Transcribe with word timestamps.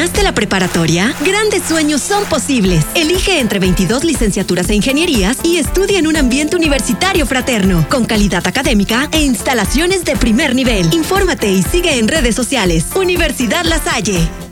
¿Terminaste 0.00 0.22
la 0.22 0.32
preparatoria? 0.32 1.14
Grandes 1.26 1.62
sueños 1.64 2.00
son 2.00 2.24
posibles. 2.24 2.86
Elige 2.94 3.38
entre 3.38 3.58
22 3.58 4.02
licenciaturas 4.02 4.70
e 4.70 4.74
ingenierías 4.74 5.36
y 5.44 5.58
estudia 5.58 5.98
en 5.98 6.06
un 6.06 6.16
ambiente 6.16 6.56
universitario 6.56 7.26
fraterno, 7.26 7.84
con 7.90 8.06
calidad 8.06 8.46
académica 8.46 9.10
e 9.12 9.20
instalaciones 9.20 10.06
de 10.06 10.16
primer 10.16 10.54
nivel. 10.54 10.88
Infórmate 10.94 11.52
y 11.52 11.62
sigue 11.62 11.98
en 11.98 12.08
redes 12.08 12.34
sociales. 12.34 12.86
Universidad 12.96 13.66
La 13.66 13.78
Salle. 13.78 14.49